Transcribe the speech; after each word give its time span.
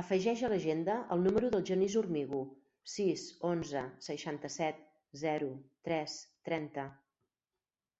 Afegeix 0.00 0.40
a 0.46 0.48
l'agenda 0.52 0.96
el 1.16 1.22
número 1.26 1.50
del 1.52 1.62
Genís 1.70 1.94
Hormigo: 2.00 2.40
sis, 2.94 3.28
onze, 3.52 3.84
seixanta-set, 4.08 4.82
zero, 5.24 5.54
tres, 5.92 6.18
trenta. 6.52 6.90